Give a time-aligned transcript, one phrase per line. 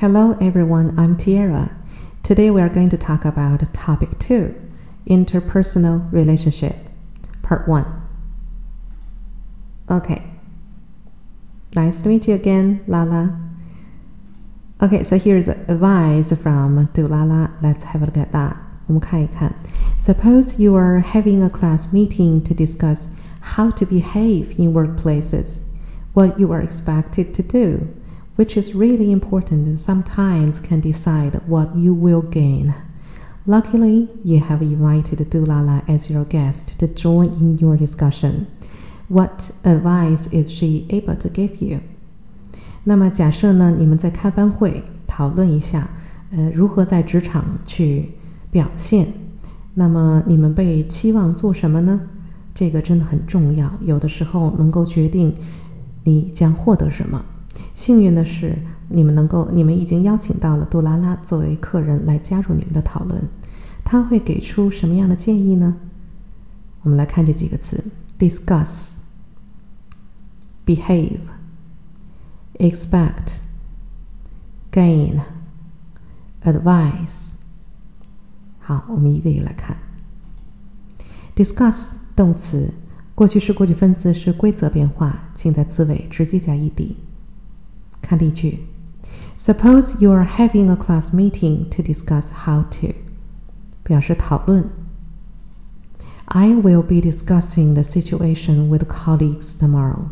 [0.00, 1.76] Hello everyone, I'm Tiara.
[2.22, 4.54] Today we are going to talk about topic 2,
[5.08, 6.76] interpersonal relationship,
[7.42, 7.84] part 1.
[9.90, 10.22] Okay.
[11.74, 13.38] Nice to meet you again, Lala.
[14.82, 17.52] Okay, so here's advice from Dulala.
[17.62, 18.56] Let's have a look at that.
[18.86, 19.54] 我们看一看.
[19.98, 25.60] Suppose you are having a class meeting to discuss how to behave in workplaces,
[26.12, 27.86] what you are expected to do
[28.40, 32.74] which is really important and sometimes can decide what you will gain.
[33.46, 38.46] Luckily, you have invited Dulala as your guest to join in your discussion.
[39.08, 41.78] What advice is she able to give you?
[42.84, 45.88] 那么假设呢，你们在开班会讨论一下，
[46.30, 48.10] 呃，如何在职场去
[48.50, 49.06] 表现。
[49.74, 52.00] 那么你们被期望做什么呢？
[52.54, 55.34] 这个真的很重要，有的时候能够决定
[56.02, 57.24] 你将获得什么。
[57.75, 58.57] 幸运的是，
[58.89, 63.21] 你们能够，你们已经邀请到了杜拉拉作为客人来加入你们的讨论。
[63.83, 65.75] 他会给出什么样的建议呢？
[66.83, 67.83] 我们来看这几个词
[68.17, 68.97] ：discuss、
[70.65, 71.19] behave、
[72.53, 73.39] expect、
[74.71, 75.21] gain、
[76.43, 77.41] advise。
[78.59, 79.75] 好，我们一个一个来看。
[81.35, 82.71] discuss 动词，
[83.13, 86.95] 过去式、过去分词是规则变化，请在词尾直接加 ed。
[88.00, 88.60] 看例句：
[89.36, 92.94] Suppose you are having a class meeting to discuss how to，
[93.82, 94.64] 表示讨论。
[96.26, 100.06] I will be discussing the situation with colleagues tomorrow。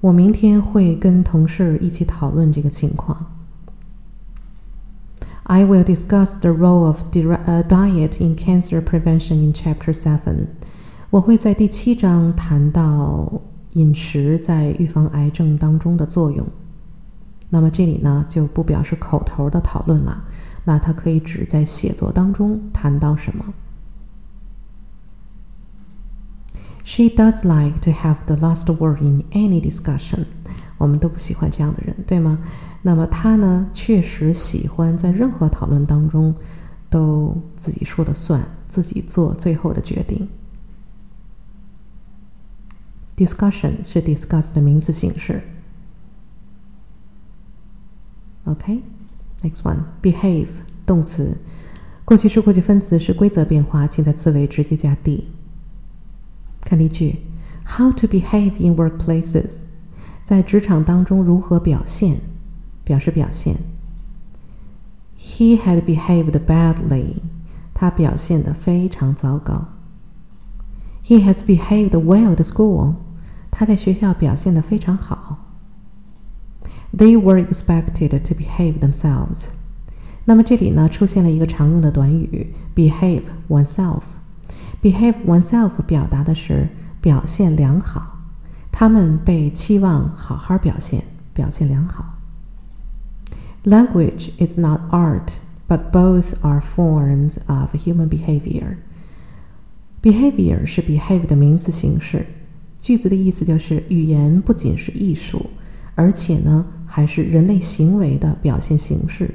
[0.00, 3.26] 我明天会跟同事一起讨论这个情况。
[5.44, 10.48] I will discuss the role of diet in cancer prevention in Chapter Seven。
[11.10, 13.40] 我会在第七章谈到
[13.72, 16.46] 饮食在预防癌症当中的作用。
[17.53, 20.23] 那么这里呢就不表示口头的讨论了，
[20.63, 23.45] 那它可以指在写作当中谈到什么。
[26.83, 30.25] She does like to have the last word in any discussion。
[30.79, 32.39] 我们都不喜欢这样的人，对吗？
[32.81, 36.33] 那么她呢，确实喜欢在任何讨论当中
[36.89, 40.27] 都自己说的算，自己做最后的决定。
[43.15, 45.43] Discussion 是 discuss 的名词形式。
[48.45, 50.47] OK，next one，behave
[50.85, 51.37] 动词，
[52.03, 55.29] 过去式、过去分词是规则变化，请在词尾直接加 d。
[56.61, 57.19] 看例句
[57.65, 59.59] ：How to behave in workplaces？
[60.25, 62.19] 在职场当中如何表现？
[62.83, 63.57] 表示表现。
[65.17, 67.15] He had behaved badly。
[67.73, 69.65] 他表现的非常糟糕。
[71.05, 72.95] He has behaved well at school。
[73.51, 75.42] 他在学校表现的非常好。
[76.96, 79.48] They were expected to behave themselves。
[80.24, 86.68] 那么这里呢出现了一个常用的短语，behave oneself。behave oneself 表达的是
[87.00, 88.18] 表现良好，
[88.70, 92.18] 他们被期望好好表现，表现良好。
[93.64, 98.76] Language is not art, but both are forms of human behavior.
[100.00, 102.26] Behavior 是 behave 的名词形式，
[102.80, 105.50] 句子的意思就是语言不仅是艺术，
[105.95, 106.65] 而且呢。
[106.95, 109.33] 还是人类行为的表现形式。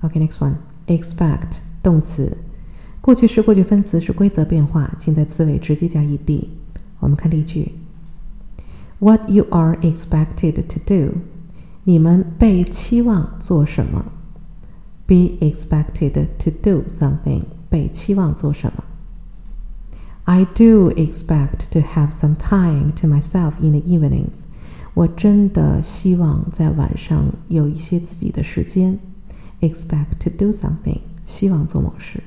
[0.00, 2.34] OK，next one，expect 动词，
[3.02, 6.48] 过去式、过去分词是规则变化，请在词尾直接加 ed。
[7.00, 7.70] 我们看例句
[8.98, 11.18] ：What you are expected to do，
[11.82, 14.06] 你们被期望做什么
[15.04, 18.82] ？Be expected to do something，被期望做什么
[20.25, 24.43] ？I do expect to have some time to myself in the evenings.
[24.93, 28.99] 我真的希望在晚上有一些自己的时间。
[29.61, 32.23] Expect to do something，希望做某事。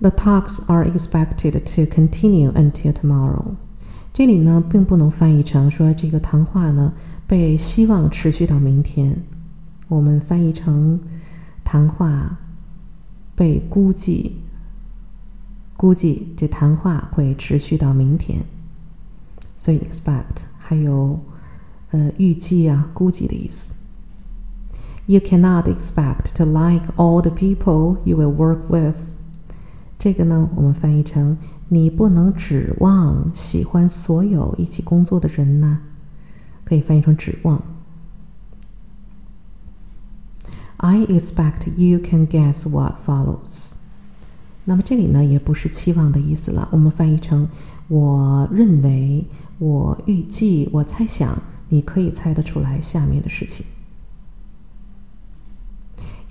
[0.00, 3.56] The talks are expected to continue until tomorrow。
[4.12, 6.92] 这里呢，并不能翻译成说这个谈话呢
[7.26, 9.22] 被希望持续到明天。
[9.88, 11.00] 我们翻译成
[11.64, 12.38] 谈话。
[13.35, 14.37] 被估计，
[15.75, 18.41] 估计这谈话会持续到明天，
[19.57, 21.19] 所以 expect 还有
[21.91, 23.75] 呃预计啊、估计的意思。
[25.05, 28.97] You cannot expect to like all the people you will work with。
[29.99, 31.37] 这个呢，我们翻译成
[31.67, 35.79] 你不能指望喜欢所有一起工作的人呢，
[36.63, 37.61] 可以翻译成指望。
[40.85, 43.73] I expect you can guess what follows。
[44.65, 47.49] 那么这里呢，也不是期望的意思了，我们翻译成
[47.87, 49.25] 我认为、
[49.57, 53.65] 我预计、我猜想，你可以猜得出来下面的事情。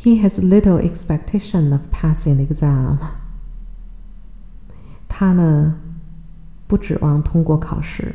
[0.01, 2.99] He has little expectation of passing the exam.
[5.09, 5.81] 他呢，
[6.69, 8.15] 不指望通过考试。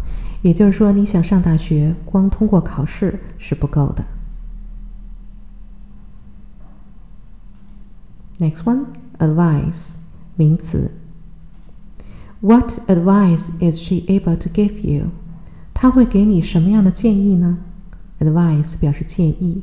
[0.41, 4.03] 也就是说，你想上大学，光通过考试是不够的。
[8.39, 8.87] Next one,
[9.19, 9.97] advice，
[10.37, 10.91] 名词。
[12.41, 15.09] What advice is she able to give you？
[15.75, 17.59] 她会给你什么样的建议呢？
[18.19, 19.63] Advice 表示建议。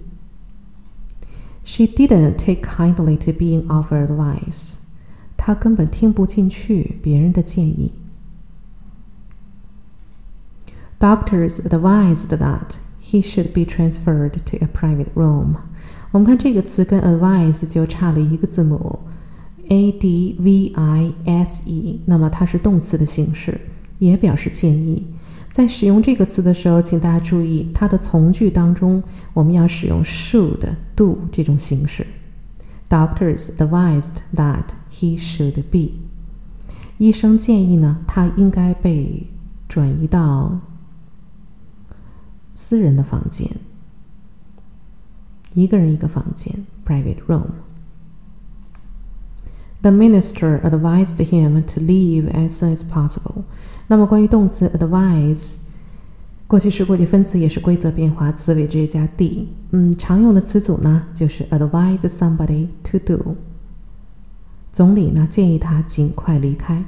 [1.63, 4.75] She didn't take kindly to being offered advice.
[5.35, 7.91] 他根本听不进去别人的建议。
[10.99, 15.57] Doctors advised that he should be transferred to a private room。
[16.11, 18.99] 我们看这个词跟 advise 就差了一个字母，
[19.67, 22.01] a d v i s e。
[22.05, 23.59] 那么它是动词的形式，
[23.99, 25.05] 也表示建议。
[25.52, 29.02] 在使用这个词的时候，请大家注意，它的从句当中
[29.34, 30.66] 我们要使用 should
[30.96, 32.06] do 这种形式。
[32.88, 35.90] Doctors advised that he should be。
[36.96, 39.26] 医生建议呢，他应该被
[39.68, 40.58] 转移到
[42.54, 43.50] 私人的房间，
[45.52, 47.48] 一个人一个房间 （private room）。
[49.82, 53.42] The minister advised him to leave as soon as possible。
[53.92, 55.56] 那么关于动词 advise。
[56.46, 59.50] 过去式过去分词也是规则变化，词尾直接加 d。
[59.72, 63.36] 嗯，常用的词组呢就是 advise somebody to do。
[64.72, 66.82] 总理呢建议他尽快离开。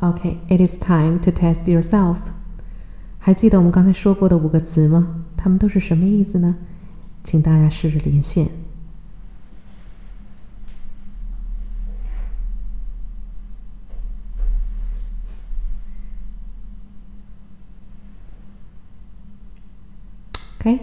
[0.00, 2.16] OK，it is time to test yourself。
[3.20, 5.24] 还记得我们刚才说过的五个词吗？
[5.36, 6.56] 它们都是什么意思呢？
[7.22, 8.65] 请大家试着连线。
[20.66, 20.80] OK，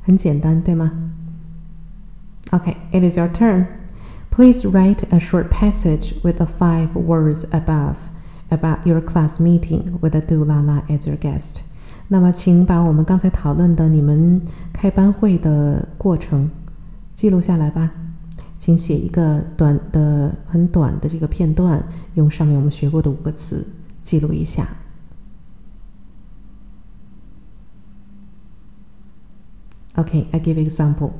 [0.00, 0.90] 很简单，对吗
[2.52, 3.66] ？OK，it、okay, it is your turn.
[4.30, 7.96] Please write a short passage with the five words above
[8.48, 11.58] about your class meeting with a Dulala as your guest.
[12.08, 14.40] 那么，请把我们刚才讨论的你们
[14.72, 16.50] 开班会的过程
[17.14, 17.90] 记录下来吧。
[18.58, 23.66] 请写一个短的、很短的这个片段，用上面我们学过的五个词
[24.02, 24.66] 记录一下。
[29.98, 31.18] Okay, I give example.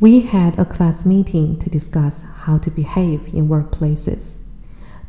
[0.00, 4.42] We had a class meeting to discuss how to behave in workplaces.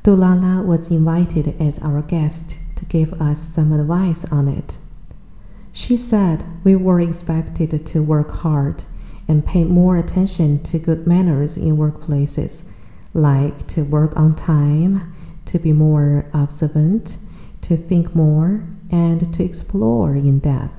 [0.03, 4.77] Dulala was invited as our guest to give us some advice on it.
[5.73, 8.83] She said we were expected to work hard
[9.27, 12.67] and pay more attention to good manners in workplaces,
[13.13, 15.13] like to work on time,
[15.45, 17.17] to be more observant,
[17.61, 20.78] to think more, and to explore in depth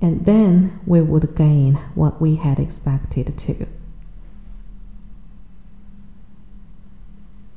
[0.00, 3.66] and then we would gain what we had expected to.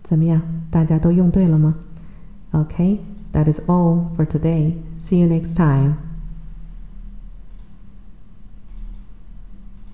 [0.04, 0.42] 怎么样？
[0.72, 1.76] 大家都用对了吗？
[2.54, 3.00] Okay,
[3.34, 4.76] that is all for today.
[5.00, 5.96] See you next time.